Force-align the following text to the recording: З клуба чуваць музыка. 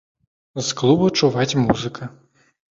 З 0.69 0.79
клуба 0.79 1.11
чуваць 1.21 1.57
музыка. 1.69 2.13